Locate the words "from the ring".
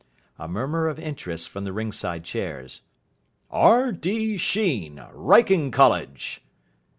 1.49-1.91